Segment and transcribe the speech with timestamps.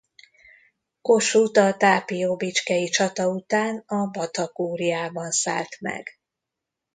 [1.01, 6.19] Kossuth a tápióbicskei csata után a Battha-kúriában szállt meg.